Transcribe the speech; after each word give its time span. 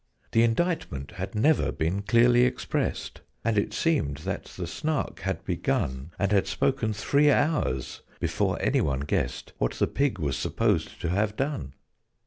The 0.31 0.41
indictment 0.41 1.11
had 1.11 1.35
never 1.35 1.71
been 1.71 2.01
clearly 2.01 2.41
expressed, 2.41 3.21
And 3.45 3.55
it 3.55 3.71
seemed 3.71 4.17
that 4.25 4.45
the 4.45 4.65
Snark 4.65 5.19
had 5.19 5.45
begun, 5.45 6.09
And 6.17 6.31
had 6.31 6.47
spoken 6.47 6.91
three 6.91 7.29
hours, 7.29 8.01
before 8.19 8.59
any 8.59 8.81
one 8.81 9.01
guessed 9.01 9.53
What 9.59 9.73
the 9.73 9.85
pig 9.85 10.17
was 10.17 10.35
supposed 10.35 10.99
to 11.01 11.09
have 11.09 11.35
done. 11.35 11.73